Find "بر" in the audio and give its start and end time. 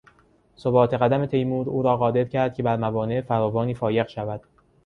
2.63-2.75